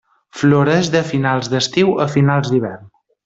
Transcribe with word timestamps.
Floreix 0.37 0.87
de 0.95 1.01
finals 1.09 1.51
d'estiu 1.53 1.93
a 2.05 2.09
finals 2.17 2.53
d'hivern. 2.55 2.89